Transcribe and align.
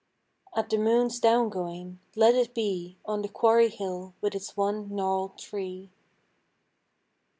At 0.55 0.71
the 0.71 0.79
moon's 0.79 1.19
down 1.19 1.49
going, 1.49 1.99
let 2.15 2.33
it 2.33 2.55
be 2.55 2.97
On 3.05 3.21
the 3.21 3.29
quarry 3.29 3.69
hill 3.69 4.15
with 4.19 4.33
its 4.33 4.57
one 4.57 4.89
gnarled 4.95 5.37
tree. 5.37 5.91